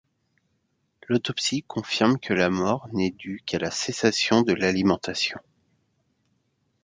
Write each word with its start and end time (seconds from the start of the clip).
L'autopsie 1.07 1.61
confirme 1.61 2.17
que 2.17 2.33
la 2.33 2.49
mort 2.49 2.87
n'est 2.91 3.11
due 3.11 3.39
qu'à 3.45 3.59
la 3.59 3.69
cessation 3.69 4.41
de 4.41 4.51
l'alimentation. 4.53 5.39